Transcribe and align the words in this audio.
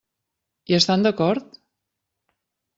Hi 0.71 0.77
estan 0.79 1.05
d'acord? 1.07 1.61